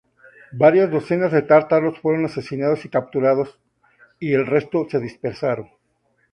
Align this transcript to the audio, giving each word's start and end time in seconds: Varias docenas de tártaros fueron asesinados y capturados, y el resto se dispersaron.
Varias 0.53 0.89
docenas 0.89 1.31
de 1.31 1.43
tártaros 1.43 1.99
fueron 1.99 2.25
asesinados 2.25 2.85
y 2.85 2.89
capturados, 2.89 3.59
y 4.19 4.33
el 4.33 4.47
resto 4.47 4.87
se 4.89 4.99
dispersaron. 4.99 5.69